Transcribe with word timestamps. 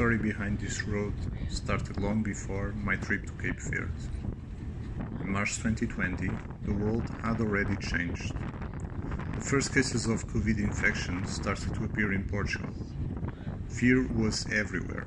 story 0.00 0.16
behind 0.16 0.58
this 0.58 0.82
road 0.84 1.12
started 1.50 1.98
long 1.98 2.22
before 2.22 2.72
my 2.72 2.96
trip 2.96 3.26
to 3.26 3.32
Cape 3.32 3.60
Verde. 3.60 3.92
In 5.20 5.30
March 5.30 5.58
2020, 5.58 6.30
the 6.64 6.72
world 6.72 7.04
had 7.22 7.38
already 7.38 7.76
changed. 7.76 8.32
The 9.34 9.42
first 9.42 9.74
cases 9.74 10.06
of 10.06 10.26
COVID 10.26 10.56
infection 10.58 11.26
started 11.26 11.74
to 11.74 11.84
appear 11.84 12.14
in 12.14 12.24
Portugal. 12.24 12.72
Fear 13.68 14.08
was 14.16 14.46
everywhere. 14.50 15.06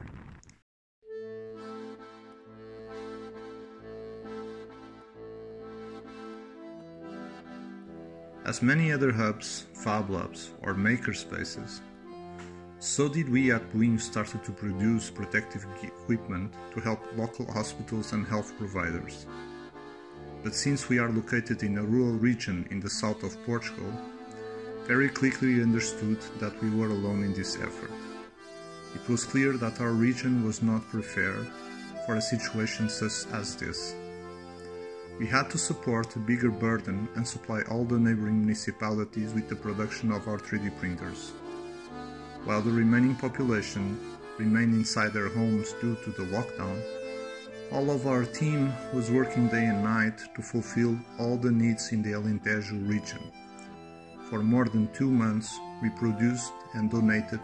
As 8.45 8.61
many 8.61 8.91
other 8.91 9.11
hubs, 9.11 9.65
Fab 9.73 10.11
Labs, 10.11 10.51
or 10.61 10.75
makerspaces, 10.75 11.79
so 12.83 13.07
did 13.07 13.29
we 13.29 13.49
at 13.49 13.71
Buinho 13.71 13.97
started 13.97 14.43
to 14.43 14.51
produce 14.51 15.09
protective 15.09 15.65
equipment 15.81 16.53
to 16.73 16.81
help 16.81 16.99
local 17.15 17.49
hospitals 17.49 18.11
and 18.11 18.27
health 18.27 18.51
providers. 18.57 19.25
But 20.43 20.53
since 20.53 20.89
we 20.89 20.99
are 20.99 21.09
located 21.09 21.63
in 21.63 21.77
a 21.77 21.81
rural 21.81 22.11
region 22.11 22.67
in 22.71 22.81
the 22.81 22.89
south 22.89 23.23
of 23.23 23.41
Portugal, 23.45 23.89
very 24.85 25.07
quickly 25.07 25.55
we 25.55 25.63
understood 25.63 26.19
that 26.41 26.61
we 26.61 26.71
were 26.71 26.89
alone 26.89 27.23
in 27.23 27.33
this 27.33 27.55
effort. 27.55 27.91
It 28.93 29.07
was 29.07 29.23
clear 29.23 29.53
that 29.53 29.79
our 29.79 29.93
region 29.93 30.43
was 30.43 30.61
not 30.61 30.85
prepared 30.89 31.47
for 32.05 32.15
a 32.15 32.21
situation 32.21 32.89
such 32.89 33.31
as 33.31 33.55
this. 33.55 33.95
We 35.17 35.27
had 35.27 35.49
to 35.51 35.57
support 35.57 36.17
a 36.17 36.19
bigger 36.19 36.51
burden 36.51 37.07
and 37.15 37.25
supply 37.25 37.61
all 37.71 37.85
the 37.85 37.97
neighboring 37.97 38.39
municipalities 38.39 39.31
with 39.33 39.47
the 39.47 39.55
production 39.55 40.11
of 40.11 40.27
our 40.27 40.37
3D 40.37 40.77
printers. 40.79 41.31
While 42.45 42.61
the 42.61 42.71
remaining 42.71 43.15
population 43.15 43.97
remained 44.37 44.73
inside 44.73 45.13
their 45.13 45.29
homes 45.29 45.73
due 45.79 45.95
to 46.03 46.09
the 46.11 46.25
lockdown, 46.25 46.77
all 47.71 47.89
of 47.89 48.05
our 48.05 48.25
team 48.25 48.73
was 48.93 49.09
working 49.09 49.47
day 49.47 49.65
and 49.65 49.81
night 49.81 50.19
to 50.35 50.41
fulfill 50.41 50.99
all 51.17 51.37
the 51.37 51.51
needs 51.51 51.93
in 51.93 52.03
the 52.03 52.11
Alentejo 52.11 52.87
region. 52.87 53.31
For 54.29 54.43
more 54.43 54.65
than 54.65 54.91
two 54.91 55.09
months, 55.09 55.57
we 55.81 55.89
produced 55.91 56.51
and 56.73 56.91
donated 56.91 57.39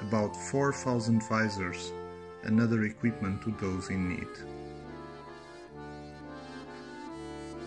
about 0.00 0.34
4,000 0.34 1.22
visors 1.28 1.92
and 2.42 2.60
other 2.60 2.82
equipment 2.84 3.42
to 3.42 3.54
those 3.60 3.90
in 3.90 4.08
need. 4.08 4.32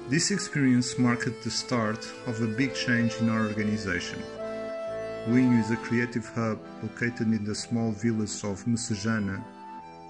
This 0.09 0.29
experience 0.29 0.99
marked 0.99 1.41
the 1.43 1.49
start 1.49 2.05
of 2.27 2.41
a 2.41 2.47
big 2.47 2.75
change 2.75 3.15
in 3.21 3.29
our 3.29 3.47
organization. 3.47 4.21
Buinho 5.25 5.59
is 5.59 5.71
a 5.71 5.77
creative 5.77 6.29
hub 6.35 6.59
located 6.83 7.33
in 7.33 7.43
the 7.43 7.55
small 7.55 7.91
village 7.91 8.43
of 8.43 8.63
Messejana, 8.65 9.43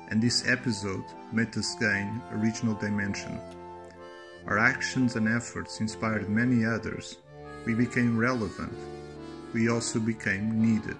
and 0.10 0.22
this 0.22 0.46
episode 0.46 1.06
made 1.32 1.56
us 1.58 1.74
gain 1.76 2.22
a 2.32 2.36
regional 2.36 2.76
dimension. 2.76 3.40
Our 4.46 4.58
actions 4.60 5.16
and 5.16 5.30
efforts 5.30 5.80
inspired 5.80 6.28
many 6.28 6.66
others. 6.66 7.20
We 7.66 7.76
became 7.76 8.18
relevant. 8.18 8.78
We 9.54 9.70
also 9.70 10.02
became 10.02 10.62
needed. 10.62 11.00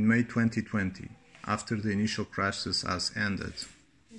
In 0.00 0.08
May 0.08 0.22
2020, 0.22 1.10
after 1.46 1.76
the 1.76 1.90
initial 1.90 2.24
crisis 2.24 2.80
has 2.84 3.12
ended, 3.14 3.52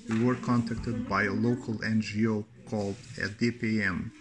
we 0.08 0.24
were 0.24 0.36
contacted 0.36 1.10
by 1.10 1.24
a 1.24 1.32
local 1.32 1.74
NGO 1.80 2.46
called 2.70 2.98
DPM. 3.18 4.12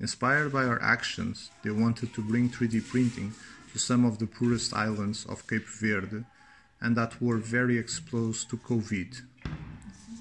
Inspired 0.00 0.52
by 0.52 0.64
our 0.64 0.82
actions, 0.82 1.52
they 1.62 1.70
wanted 1.70 2.12
to 2.14 2.20
bring 2.20 2.48
3D 2.50 2.84
printing 2.88 3.32
to 3.72 3.78
some 3.78 4.04
of 4.04 4.18
the 4.18 4.26
poorest 4.26 4.74
islands 4.74 5.24
of 5.26 5.46
Cape 5.46 5.68
Verde 5.68 6.24
and 6.80 6.96
that 6.96 7.22
were 7.22 7.38
very 7.38 7.78
exposed 7.78 8.50
to 8.50 8.56
COVID. 8.56 9.22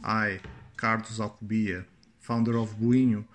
I, 0.03 0.41
Carlos 0.77 1.19
Alcobia, 1.19 1.85
founder 2.19 2.55
of 2.59 2.79
Buinho, 2.79 3.25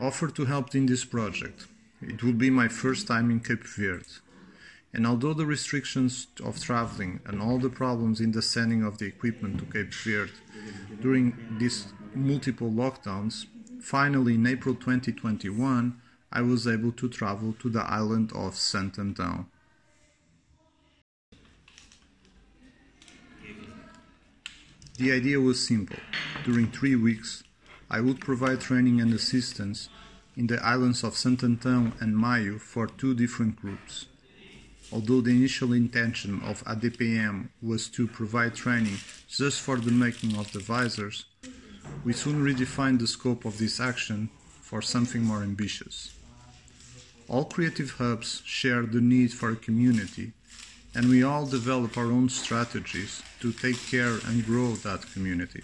offered 0.00 0.34
to 0.36 0.46
help 0.46 0.74
in 0.74 0.86
this 0.86 1.04
project. 1.04 1.66
It 2.00 2.22
would 2.22 2.38
be 2.38 2.48
my 2.48 2.68
first 2.68 3.06
time 3.06 3.30
in 3.30 3.40
Cape 3.40 3.66
Verde 3.66 4.20
and 4.96 5.06
although 5.06 5.34
the 5.34 5.44
restrictions 5.44 6.26
of 6.42 6.58
traveling 6.58 7.20
and 7.26 7.42
all 7.42 7.58
the 7.58 7.68
problems 7.68 8.18
in 8.18 8.32
the 8.32 8.40
sending 8.40 8.82
of 8.82 8.96
the 8.96 9.04
equipment 9.04 9.58
to 9.58 9.66
Cape 9.66 9.92
Verde 9.92 10.32
during 11.02 11.36
these 11.58 11.88
multiple 12.14 12.70
lockdowns, 12.70 13.44
finally 13.78 14.36
in 14.36 14.46
April 14.46 14.74
2021 14.74 16.00
I 16.32 16.40
was 16.40 16.66
able 16.66 16.92
to 16.92 17.10
travel 17.10 17.54
to 17.58 17.68
the 17.68 17.82
island 17.82 18.32
of 18.34 18.56
Santo 18.56 19.02
Antão. 19.02 19.44
The 24.96 25.12
idea 25.12 25.38
was 25.38 25.62
simple. 25.62 25.98
During 26.42 26.72
three 26.72 26.96
weeks, 26.96 27.44
I 27.90 28.00
would 28.00 28.20
provide 28.20 28.62
training 28.62 29.02
and 29.02 29.12
assistance 29.12 29.90
in 30.34 30.46
the 30.46 30.64
islands 30.64 31.04
of 31.04 31.18
Santo 31.18 31.46
Antão 31.46 32.00
and 32.00 32.16
Maio 32.16 32.58
for 32.58 32.86
two 32.86 33.12
different 33.14 33.56
groups. 33.56 34.06
Although 34.92 35.20
the 35.22 35.30
initial 35.30 35.72
intention 35.72 36.40
of 36.44 36.64
ADPM 36.64 37.48
was 37.60 37.88
to 37.88 38.06
provide 38.06 38.54
training 38.54 38.98
just 39.28 39.60
for 39.60 39.76
the 39.76 39.90
making 39.90 40.36
of 40.36 40.52
the 40.52 40.60
visors, 40.60 41.24
we 42.04 42.12
soon 42.12 42.44
redefined 42.44 43.00
the 43.00 43.06
scope 43.06 43.44
of 43.44 43.58
this 43.58 43.80
action 43.80 44.30
for 44.60 44.80
something 44.80 45.22
more 45.22 45.42
ambitious. 45.42 46.12
All 47.28 47.44
creative 47.44 47.92
hubs 47.92 48.42
share 48.44 48.82
the 48.82 49.00
need 49.00 49.32
for 49.32 49.50
a 49.50 49.56
community, 49.56 50.32
and 50.94 51.08
we 51.08 51.24
all 51.24 51.46
develop 51.46 51.98
our 51.98 52.12
own 52.12 52.28
strategies 52.28 53.22
to 53.40 53.52
take 53.52 53.80
care 53.88 54.18
and 54.26 54.46
grow 54.46 54.76
that 54.76 55.12
community. 55.12 55.62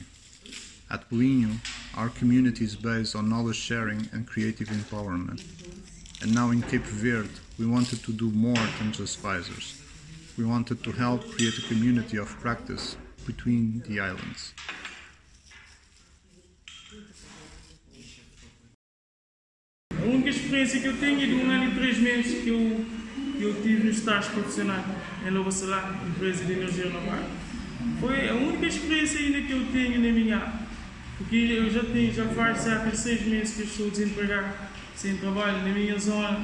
At 0.90 1.08
Buinho, 1.08 1.58
our 1.96 2.08
community 2.10 2.64
is 2.64 2.76
based 2.76 3.14
on 3.14 3.30
knowledge 3.30 3.56
sharing 3.56 4.08
and 4.12 4.26
creative 4.26 4.68
empowerment. 4.68 5.42
And 6.22 6.32
now 6.32 6.52
in 6.52 6.62
Cape 6.62 6.84
Verde, 6.84 7.34
we 7.58 7.66
wanted 7.66 8.04
to 8.04 8.12
do 8.12 8.30
more 8.30 8.64
than 8.78 8.92
just 8.92 9.18
visors. 9.18 9.82
We 10.38 10.44
wanted 10.44 10.84
to 10.84 10.92
help 10.92 11.28
create 11.32 11.58
a 11.58 11.62
community 11.62 12.16
of 12.16 12.28
practice 12.38 12.96
between 13.26 13.82
the 13.88 13.98
islands. 13.98 14.54
A 19.90 20.04
única 20.04 20.30
experiência 20.30 20.80
que 20.80 20.86
eu 20.86 20.96
tenho 20.98 21.22
é 21.22 21.26
de 21.26 21.34
um 21.34 21.50
ano 21.50 21.72
e 21.72 21.74
três 21.74 21.98
meses 21.98 22.44
que 22.44 22.50
eu, 22.50 22.84
que 23.36 23.42
eu 23.42 23.60
tive 23.60 23.82
no 23.82 23.90
estágio 23.90 24.30
profissional 24.30 24.84
em 25.26 25.30
Nova 25.32 25.50
Salá, 25.50 26.00
empresa 26.06 26.44
de 26.44 26.52
energia 26.52 26.84
renovável. 26.84 27.26
Foi 27.98 28.28
a 28.28 28.34
única 28.34 28.66
experiência 28.66 29.18
ainda 29.18 29.42
que 29.42 29.52
eu 29.52 29.66
tenho 29.72 30.00
na 30.00 30.12
minha 30.12 30.36
área. 30.36 30.62
Porque 31.18 31.36
eu 31.36 31.68
já 31.68 31.82
tenho, 31.82 32.14
já 32.14 32.26
faz 32.28 32.58
cerca 32.58 32.90
de 32.90 32.96
seis 32.96 33.22
meses 33.26 33.56
que 33.56 33.62
estou 33.62 33.90
desempregado, 33.90 34.54
sem 34.96 35.16
trabalho 35.16 35.58
na 35.58 35.68
minha 35.68 35.98
zona. 35.98 36.40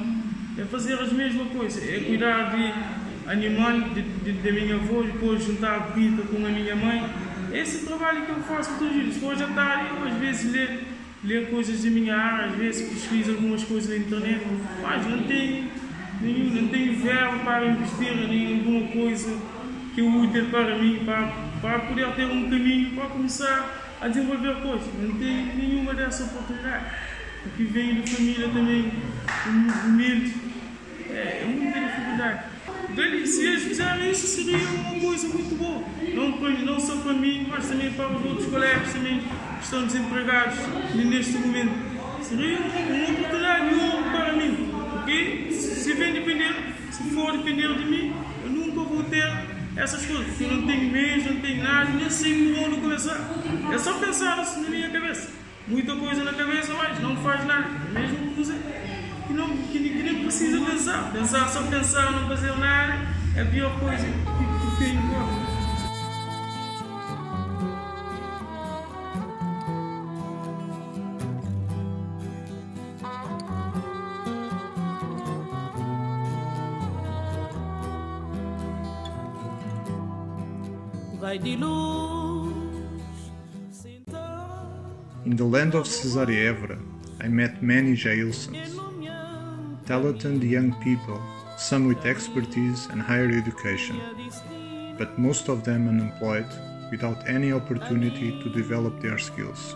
É 0.57 0.65
fazer 0.65 0.93
as 0.95 1.11
mesmas 1.13 1.47
coisas, 1.49 1.81
é 1.87 1.99
cuidar 1.99 2.55
de 2.55 2.99
de, 3.35 4.31
da 4.31 4.51
minha 4.51 4.75
avó, 4.75 5.03
depois 5.03 5.43
juntar 5.43 5.75
a 5.75 5.79
comida 5.81 6.23
com 6.23 6.37
a 6.45 6.49
minha 6.49 6.75
mãe. 6.75 7.07
Esse 7.53 7.85
trabalho 7.85 8.25
que 8.25 8.31
eu 8.31 8.41
faço 8.41 8.71
todos 8.79 8.95
os 8.95 9.01
dias. 9.01 9.15
Depois 9.15 9.41
à 9.41 9.47
tarde, 9.47 9.89
eu 9.95 10.07
às 10.07 10.13
vezes 10.15 10.51
ler, 10.51 10.83
ler 11.23 11.49
coisas 11.49 11.83
da 11.83 11.89
minha 11.91 12.15
área, 12.15 12.45
às 12.47 12.55
vezes 12.55 12.89
pesquiso 12.89 13.31
algumas 13.31 13.63
coisas 13.63 13.89
na 13.89 13.97
internet, 13.97 14.41
mas 14.81 15.05
não 15.05 15.23
tenho, 15.23 15.69
nenhum, 16.21 16.61
não 16.61 16.67
tenho 16.69 16.99
verbo 16.99 17.39
para 17.39 17.67
investir 17.67 18.13
em 18.13 18.57
alguma 18.57 18.87
coisa 18.87 19.37
que 19.93 20.01
é 20.01 20.03
útil 20.03 20.45
para 20.49 20.77
mim, 20.77 21.01
para, 21.05 21.33
para 21.61 21.79
poder 21.79 22.11
ter 22.15 22.25
um 22.25 22.49
caminho 22.49 22.95
para 22.95 23.05
começar 23.07 23.97
a 24.01 24.07
desenvolver 24.07 24.55
coisas. 24.61 24.87
Não 24.99 25.15
tenho 25.15 25.55
nenhuma 25.55 25.93
dessa 25.93 26.23
oportunidade. 26.23 26.85
Porque 27.43 27.63
venho 27.63 28.01
de 28.01 28.15
família 28.15 28.49
também 28.49 28.91
humilde, 29.85 30.33
é, 31.09 31.43
é 31.43 31.45
muita 31.45 31.79
dificuldade. 31.79 32.49
Então, 32.91 33.25
se 33.25 33.45
eles 33.45 33.63
fizerem 33.63 34.11
isso, 34.11 34.27
seria 34.27 34.57
uma 34.57 34.99
coisa 34.99 35.27
muito 35.27 35.55
boa. 35.55 35.83
Não, 36.13 36.65
não 36.65 36.79
só 36.79 36.97
para 36.97 37.13
mim, 37.13 37.47
mas 37.49 37.67
também 37.67 37.91
para 37.93 38.09
os 38.09 38.25
outros 38.25 38.47
colegas 38.47 38.93
também 38.93 39.19
que 39.19 39.63
estão 39.63 39.85
desempregados 39.85 40.57
neste 40.95 41.37
momento. 41.37 41.71
Seria 42.21 42.59
uma, 42.59 43.11
oportunidade 43.11 43.69
de 43.69 44.09
para 44.11 44.33
mim. 44.33 44.69
Porque 44.91 45.51
se 45.51 45.93
vem 45.93 46.13
depender, 46.13 46.55
se 46.91 47.03
for 47.11 47.37
depender 47.37 47.73
de 47.75 47.85
mim, 47.85 48.13
eu 48.43 48.49
nunca 48.49 48.81
vou 48.81 49.03
ter 49.03 49.31
essas 49.77 50.05
coisas. 50.05 50.27
Porque 50.27 50.43
eu 50.43 50.51
não 50.51 50.67
tenho 50.67 50.91
meios, 50.91 51.25
não 51.25 51.41
tenho 51.41 51.63
nada, 51.63 51.91
nem 51.91 52.09
sei 52.09 52.53
por 52.53 52.63
onde 52.63 52.81
começar. 52.81 53.19
É 53.71 53.77
só 53.77 53.93
pensar 53.99 54.39
assim 54.39 54.63
na 54.63 54.69
minha 54.69 54.89
cabeça. 54.89 55.29
Muita 55.69 55.95
coisa 55.95 56.23
na 56.23 56.33
cabeça, 56.33 56.73
mas 56.73 56.99
não 56.99 57.15
faz 57.17 57.45
nada. 57.45 57.69
Mesmo 57.91 58.33
coisa 58.33 58.55
que, 59.27 59.33
não, 59.33 59.55
que, 59.55 59.77
que 59.77 60.03
nem 60.03 60.23
precisa 60.23 60.59
pensar. 60.65 61.11
Pensar, 61.11 61.47
só 61.47 61.61
pensar, 61.61 62.11
não 62.11 62.27
fazer 62.27 62.57
nada, 62.57 63.07
a 63.39 63.45
pior 63.45 63.79
coisa 63.79 64.03
que, 64.03 64.71
que 64.71 64.79
tem 64.79 64.97
agora. 64.97 65.49
In 85.25 85.35
the 85.35 85.43
land 85.43 85.75
of 85.75 85.85
Cesária 85.85 86.53
Évora, 86.53 86.79
I 87.19 87.27
met 87.27 87.61
many 87.61 87.93
Jailsons, 87.93 88.79
talented 89.85 90.41
young 90.41 90.71
people, 90.81 91.21
some 91.57 91.87
with 91.87 92.05
expertise 92.05 92.87
and 92.87 93.01
higher 93.01 93.29
education, 93.29 93.99
but 94.97 95.19
most 95.19 95.49
of 95.49 95.65
them 95.65 95.89
unemployed 95.89 96.47
without 96.89 97.27
any 97.27 97.51
opportunity 97.51 98.31
to 98.41 98.49
develop 98.53 99.01
their 99.01 99.17
skills. 99.17 99.75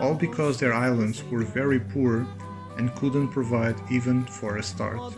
All 0.00 0.14
because 0.14 0.58
their 0.58 0.72
islands 0.72 1.22
were 1.24 1.44
very 1.44 1.78
poor 1.78 2.26
and 2.78 2.94
couldn't 2.94 3.28
provide 3.28 3.76
even 3.90 4.24
for 4.24 4.56
a 4.56 4.62
start. 4.62 5.14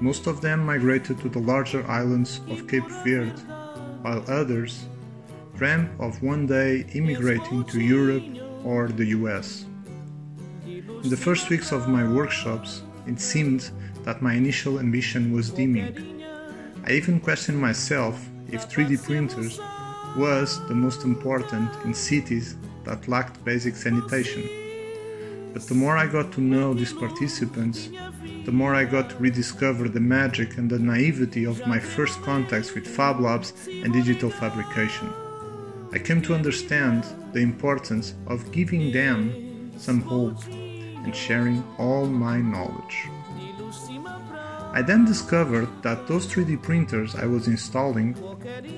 Most 0.00 0.28
of 0.28 0.40
them 0.40 0.64
migrated 0.64 1.18
to 1.18 1.28
the 1.28 1.40
larger 1.40 1.84
islands 1.90 2.40
of 2.48 2.68
Cape 2.68 2.88
Verde 3.02 3.42
while 4.02 4.24
others 4.28 4.84
dreamt 5.56 5.90
of 6.00 6.22
one 6.22 6.46
day 6.46 6.84
immigrating 6.94 7.64
to 7.64 7.80
Europe 7.80 8.24
or 8.64 8.88
the 8.88 9.06
US. 9.06 9.66
In 10.66 11.10
the 11.10 11.16
first 11.16 11.48
weeks 11.50 11.70
of 11.70 11.88
my 11.88 12.02
workshops, 12.08 12.82
it 13.06 13.20
seemed 13.20 13.70
that 14.04 14.22
my 14.22 14.34
initial 14.34 14.78
ambition 14.78 15.32
was 15.32 15.50
dimming. 15.50 16.24
I 16.86 16.92
even 16.92 17.20
questioned 17.20 17.60
myself 17.60 18.28
if 18.50 18.68
3D 18.68 19.02
printers 19.04 19.60
was 20.16 20.66
the 20.68 20.74
most 20.74 21.04
important 21.04 21.70
in 21.84 21.94
cities 21.94 22.56
that 22.84 23.08
lacked 23.08 23.44
basic 23.44 23.76
sanitation. 23.76 24.48
But 25.52 25.62
the 25.68 25.74
more 25.74 25.96
I 25.96 26.06
got 26.06 26.32
to 26.32 26.40
know 26.40 26.74
these 26.74 26.92
participants, 26.92 27.88
the 28.44 28.52
more 28.52 28.74
I 28.74 28.84
got 28.84 29.10
to 29.10 29.16
rediscover 29.16 29.88
the 29.88 30.00
magic 30.00 30.58
and 30.58 30.68
the 30.68 30.78
naivety 30.78 31.44
of 31.44 31.66
my 31.66 31.78
first 31.78 32.20
contacts 32.22 32.74
with 32.74 32.86
Fab 32.86 33.20
Labs 33.20 33.52
and 33.68 33.92
digital 33.92 34.30
fabrication. 34.30 35.12
I 35.94 35.98
came 36.00 36.20
to 36.22 36.34
understand 36.34 37.04
the 37.32 37.38
importance 37.38 38.14
of 38.26 38.50
giving 38.50 38.90
them 38.90 39.70
some 39.78 40.00
hope 40.00 40.44
and 40.48 41.14
sharing 41.14 41.62
all 41.78 42.06
my 42.06 42.38
knowledge. 42.38 43.06
I 44.72 44.82
then 44.82 45.04
discovered 45.04 45.68
that 45.84 46.08
those 46.08 46.26
3D 46.26 46.60
printers 46.64 47.14
I 47.14 47.26
was 47.26 47.46
installing 47.46 48.16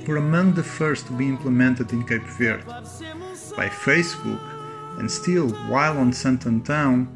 were 0.06 0.18
among 0.18 0.52
the 0.52 0.62
first 0.62 1.06
to 1.06 1.14
be 1.14 1.26
implemented 1.26 1.90
in 1.94 2.06
Cape 2.06 2.28
Verde. 2.38 2.64
By 3.56 3.68
Facebook, 3.70 4.44
and 4.98 5.10
still 5.10 5.48
while 5.70 5.96
on 5.96 6.12
Santo 6.12 6.50
Antão, 6.50 7.06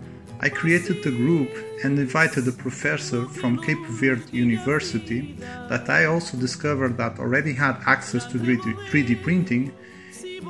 I 0.41 0.49
created 0.49 1.05
a 1.05 1.11
group 1.11 1.51
and 1.85 1.99
invited 1.99 2.49
a 2.49 2.53
professor 2.53 3.27
from 3.27 3.63
Cape 3.63 3.85
Verde 4.01 4.25
University 4.33 5.37
that 5.69 5.91
I 5.91 6.07
also 6.07 6.39
discovered 6.39 6.97
that 6.97 7.19
already 7.19 7.53
had 7.53 7.77
access 7.85 8.25
to 8.33 8.39
3D 8.39 9.23
printing 9.23 9.75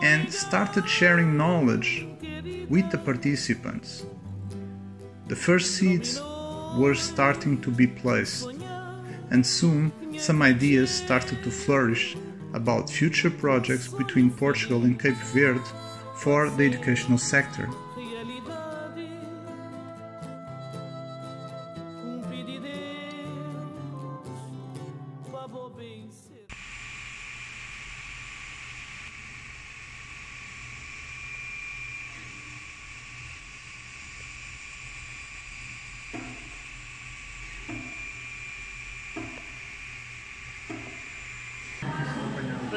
and 0.02 0.32
started 0.32 0.88
sharing 0.88 1.36
knowledge 1.36 2.06
with 2.68 2.90
the 2.90 2.98
participants. 2.98 4.06
The 5.28 5.36
first 5.36 5.76
seeds 5.76 6.20
were 6.76 6.94
starting 6.94 7.60
to 7.62 7.70
be 7.70 7.86
placed, 7.86 8.48
and 9.30 9.46
soon 9.46 9.92
some 10.18 10.42
ideas 10.42 10.90
started 10.90 11.42
to 11.44 11.50
flourish 11.50 12.16
about 12.52 12.90
future 12.90 13.30
projects 13.30 13.88
between 13.88 14.30
Portugal 14.30 14.84
and 14.84 14.98
Cape 14.98 15.22
Verde 15.32 15.60
for 16.16 16.50
the 16.50 16.64
educational 16.64 17.18
sector. 17.18 17.68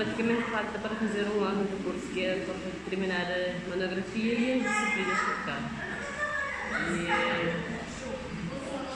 Praticamente 0.03 0.43
falta 0.51 0.79
para 0.79 0.95
fazer 0.95 1.25
um 1.31 1.43
ano 1.43 1.63
de 1.63 1.81
curso 1.83 2.07
que 2.13 2.25
é 2.25 2.45
para 2.45 2.55
terminar 2.89 3.25
a 3.25 3.53
monografia 3.69 4.33
e 4.33 4.53
as 4.53 4.63
disciplinas 4.63 5.19
que 5.19 5.25
ficar. 5.39 5.61
E 6.91 7.07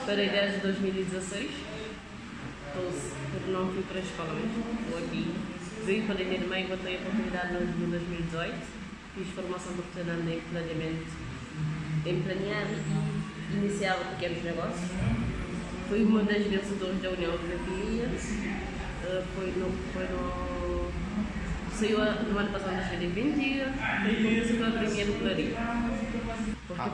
parei 0.04 0.28
desde 0.28 0.58
2016, 0.58 1.50
porque 2.74 3.50
não 3.50 3.72
fui 3.72 3.82
para 3.88 3.98
a 3.98 4.02
escola 4.02 4.34
mesmo, 4.34 4.64
estou 4.82 4.98
aqui. 4.98 5.34
Vim 5.86 6.02
para 6.02 6.14
a 6.14 6.18
meio, 6.18 6.68
voltei 6.68 6.96
a 6.96 6.98
oportunidade 6.98 7.52
no 7.54 7.86
2018, 7.86 8.54
fiz 9.14 9.28
formação 9.28 9.72
profissional 9.72 10.18
em 10.18 10.40
planeamento, 10.40 11.06
em 12.04 12.20
planear 12.20 12.66
e 12.68 13.56
iniciar 13.56 13.96
pequenos 13.96 14.44
negócios. 14.44 14.90
Fui 15.88 16.04
uma 16.04 16.22
das 16.24 16.46
vencedoras 16.46 17.00
da 17.00 17.08
União 17.08 17.32
Europeia, 17.32 18.10
uh, 19.04 19.24
foi 19.34 19.46
no, 19.56 19.72
foi 19.94 20.04
no 20.04 20.57
saiu 21.78 21.98
no 21.98 22.38
ano 22.38 22.50
passado, 22.50 22.74
2020, 22.98 23.62
foi 24.02 24.14
começou 24.16 24.66
a 24.66 24.70
primeira 24.80 25.12
pelaria. 25.12 25.56
Porque 26.66 26.90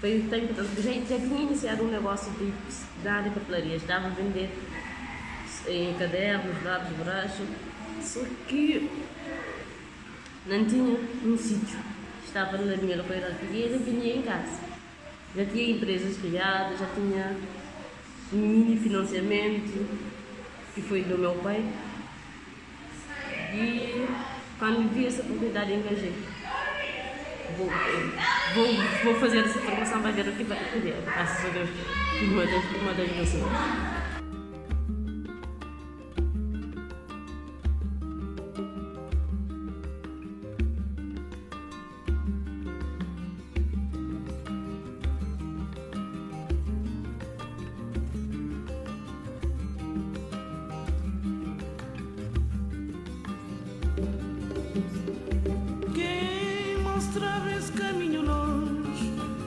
foi, 0.00 0.24
tem, 0.28 0.48
já, 0.48 0.92
já 0.92 1.18
tinha 1.18 1.40
iniciado 1.40 1.84
um 1.84 1.90
negócio 1.90 2.32
de, 2.32 2.52
da 3.04 3.14
área 3.14 3.30
de 3.30 3.38
papelaria, 3.38 3.76
estava 3.76 4.08
a 4.08 4.10
vender 4.10 4.50
em 5.68 5.94
cadernos, 5.94 6.62
lápis, 6.64 6.96
borracha, 6.96 7.44
só 8.02 8.20
que 8.48 8.90
não 10.46 10.64
tinha 10.64 10.98
um 11.24 11.38
sítio. 11.38 11.78
Estava 12.26 12.58
na 12.58 12.76
minha 12.76 12.96
localidade 12.96 13.36
e 13.52 13.68
não 13.70 13.78
tinha 13.78 14.16
em 14.16 14.22
casa. 14.22 14.58
Já 15.36 15.46
tinha 15.46 15.76
empresas 15.76 16.16
criadas, 16.16 16.80
já 16.80 16.86
tinha 16.86 17.36
mini 18.32 18.76
financiamento, 18.80 19.88
que 20.74 20.82
foi 20.82 21.04
do 21.04 21.16
meu 21.16 21.34
pai. 21.36 21.64
E 23.54 24.08
quando 24.58 24.92
vi 24.92 25.06
essa 25.06 25.22
oportunidade, 25.22 25.72
engajei. 25.72 26.12
Vou, 27.56 27.70
vou, 28.54 28.66
vou 29.04 29.14
fazer 29.20 29.38
essa 29.38 29.60
formação 29.60 30.02
para 30.02 30.10
ver 30.10 30.28
o 30.28 30.32
que 30.32 30.42
vai 30.42 30.58
acontecer. 30.58 30.96
Graças 31.04 31.46
a 31.46 31.48
Deus, 31.50 31.70
uma 32.22 32.44
das, 32.44 33.16
das 33.16 34.03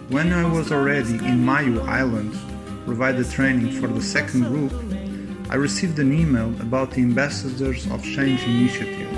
When 0.10 0.32
I 0.32 0.46
was 0.50 0.72
already 0.72 1.16
in 1.16 1.44
Maio 1.44 1.86
Island, 1.86 2.34
provided 2.86 3.30
training 3.30 3.72
for 3.82 3.88
the 3.88 4.02
second 4.02 4.44
group, 4.44 4.72
I 5.50 5.56
received 5.56 6.00
an 6.00 6.14
email 6.14 6.50
about 6.62 6.92
the 6.92 7.02
Ambassadors 7.02 7.86
of 7.92 8.02
Change 8.04 8.42
initiative. 8.44 9.12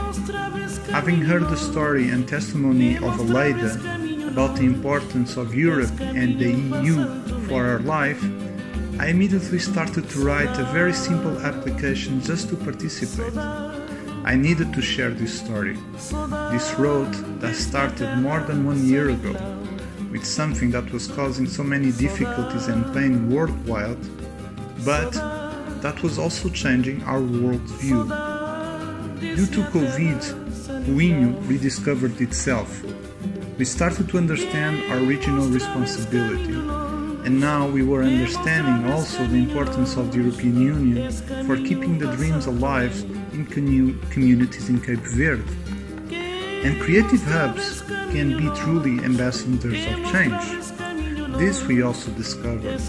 Having 0.89 1.21
heard 1.21 1.43
the 1.43 1.57
story 1.57 2.09
and 2.09 2.27
testimony 2.27 2.95
of 2.97 3.19
Aleida 3.19 4.31
about 4.31 4.55
the 4.55 4.65
importance 4.65 5.37
of 5.37 5.53
Europe 5.53 5.99
and 6.01 6.39
the 6.39 6.51
EU 6.83 7.05
for 7.47 7.67
our 7.67 7.79
life, 7.79 8.23
I 8.99 9.07
immediately 9.07 9.59
started 9.59 10.09
to 10.09 10.25
write 10.25 10.57
a 10.57 10.63
very 10.73 10.93
simple 10.93 11.37
application 11.39 12.19
just 12.21 12.49
to 12.49 12.55
participate. 12.55 13.78
I 14.23 14.35
needed 14.35 14.73
to 14.73 14.81
share 14.81 15.11
this 15.11 15.39
story, 15.39 15.77
this 16.51 16.73
road 16.77 17.11
that 17.41 17.55
started 17.55 18.17
more 18.17 18.41
than 18.41 18.65
one 18.65 18.85
year 18.85 19.09
ago 19.09 19.33
with 20.11 20.25
something 20.25 20.71
that 20.71 20.91
was 20.91 21.07
causing 21.07 21.47
so 21.47 21.63
many 21.63 21.91
difficulties 21.91 22.67
and 22.67 22.93
pain 22.93 23.29
worldwide, 23.29 23.97
but 24.83 25.11
that 25.81 26.01
was 26.03 26.19
also 26.19 26.49
changing 26.49 27.03
our 27.03 27.21
worldview. 27.21 28.07
Due 29.19 29.47
to 29.47 29.61
COVID, 29.71 30.21
Buinho 30.85 31.47
rediscovered 31.47 32.19
itself. 32.21 32.83
We 33.57 33.65
started 33.65 34.09
to 34.09 34.17
understand 34.17 34.91
our 34.91 34.99
regional 34.99 35.47
responsibility. 35.47 36.53
And 37.25 37.39
now 37.39 37.67
we 37.67 37.83
were 37.83 38.03
understanding 38.03 38.91
also 38.91 39.25
the 39.27 39.35
importance 39.35 39.97
of 39.97 40.11
the 40.11 40.19
European 40.19 40.61
Union 40.61 41.11
for 41.45 41.57
keeping 41.57 41.99
the 41.99 42.07
dreams 42.15 42.45
alive 42.45 42.95
communities 43.45 44.69
in 44.69 44.81
Cape 44.81 44.99
Verde. 44.99 45.43
And 46.63 46.79
creative 46.81 47.23
hubs 47.23 47.81
can 48.11 48.37
be 48.37 48.49
truly 48.59 49.03
ambassadors 49.05 49.85
of 49.85 50.11
change. 50.11 50.43
This 51.37 51.63
we 51.63 51.81
also 51.81 52.11
discovered. 52.11 52.81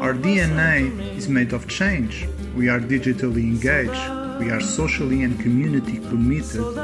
Our 0.00 0.14
DNA 0.14 1.16
is 1.16 1.28
made 1.28 1.52
of 1.52 1.68
change. 1.68 2.26
We 2.56 2.68
are 2.68 2.80
digitally 2.80 3.42
engaged. 3.42 4.40
We 4.40 4.50
are 4.50 4.60
socially 4.60 5.24
and 5.24 5.38
community 5.38 5.98
committed. 5.98 6.78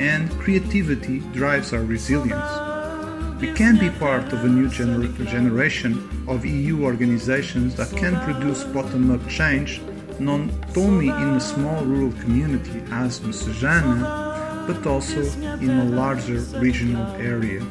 And 0.00 0.30
creativity 0.38 1.20
drives 1.32 1.72
our 1.72 1.82
resilience. 1.82 3.40
We 3.40 3.52
can 3.52 3.78
be 3.78 3.90
part 3.90 4.32
of 4.32 4.44
a 4.44 4.48
new 4.48 4.68
gener 4.68 5.12
generation 5.26 5.92
of 6.28 6.46
EU 6.46 6.84
organizations 6.84 7.74
that 7.74 7.90
can 7.90 8.14
produce 8.20 8.64
bottom 8.64 9.10
up 9.10 9.28
change 9.28 9.80
not 10.20 10.40
only 10.76 11.08
in 11.08 11.34
a 11.34 11.40
small 11.40 11.84
rural 11.84 12.12
community 12.22 12.82
as 12.90 13.20
Messejana, 13.20 14.66
but 14.66 14.86
also 14.86 15.20
in 15.60 15.70
a 15.70 15.84
larger 15.84 16.40
regional 16.58 17.06
area 17.16 17.62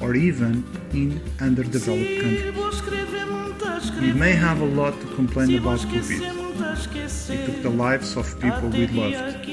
or 0.00 0.14
even 0.14 0.64
in 0.92 1.20
underdeveloped 1.40 2.20
countries. 2.22 2.52
We 4.00 4.12
may 4.12 4.32
have 4.32 4.60
a 4.60 4.66
lot 4.66 5.00
to 5.00 5.06
complain 5.14 5.56
about 5.58 5.78
COVID. 5.80 6.20
It 7.30 7.46
took 7.46 7.62
the 7.62 7.70
lives 7.70 8.16
of 8.16 8.40
people 8.40 8.68
we 8.68 8.86
loved. 8.88 9.48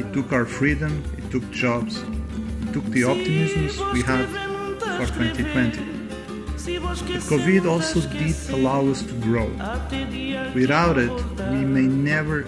It 0.00 0.12
took 0.14 0.32
our 0.32 0.46
freedom, 0.46 1.04
it 1.18 1.30
took 1.30 1.48
jobs, 1.50 2.02
it 2.62 2.72
took 2.72 2.84
the 2.86 3.02
optimisms 3.02 3.92
we 3.92 4.02
had 4.02 4.26
for 4.96 5.06
2020. 5.06 5.99
COVID 6.90 7.70
also 7.70 8.00
did 8.00 8.36
allow 8.50 8.86
us 8.86 9.02
to 9.02 9.12
grow. 9.20 9.46
Without 10.54 10.98
it, 10.98 11.12
we 11.50 11.64
may 11.64 11.86
never 11.86 12.44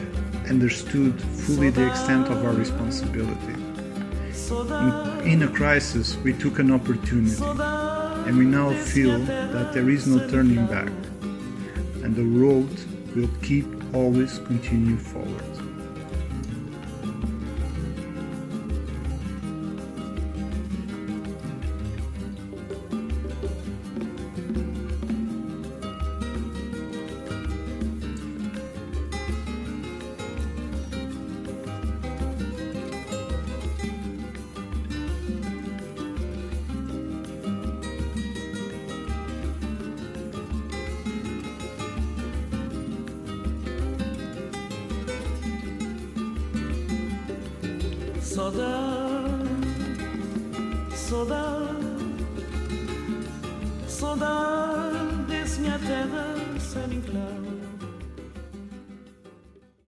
understood 0.48 1.20
fully 1.20 1.70
the 1.70 1.86
extent 1.86 2.26
of 2.26 2.44
our 2.44 2.52
responsibility. 2.52 3.54
In, 4.50 5.28
in 5.28 5.42
a 5.44 5.48
crisis, 5.48 6.16
we 6.18 6.32
took 6.32 6.58
an 6.58 6.72
opportunity, 6.72 7.42
and 8.26 8.36
we 8.36 8.44
now 8.44 8.72
feel 8.72 9.18
that 9.20 9.72
there 9.72 9.88
is 9.88 10.06
no 10.06 10.28
turning 10.28 10.66
back, 10.66 10.92
and 12.02 12.16
the 12.16 12.24
road 12.24 12.68
will 13.14 13.30
keep 13.42 13.66
always 13.94 14.38
continue 14.40 14.96
forward. 14.96 15.71
Saudade, 48.42 48.66
saudade, 50.96 51.86
saudade 53.86 55.16
desse 55.28 55.60
minha 55.60 55.78
terra 55.78 56.34
sem 56.58 56.98
enclave. 56.98 57.41